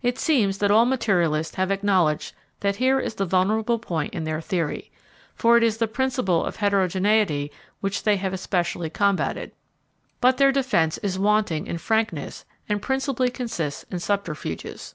[0.00, 4.40] It seems that all materialists have acknowledged that here is the vulnerable point in their
[4.40, 4.90] theory,
[5.34, 7.52] for it is the principle of heterogeneity
[7.82, 9.52] which they have especially combated.
[10.22, 14.94] But their defence is wanting in frankness, and principally consists in subterfuges.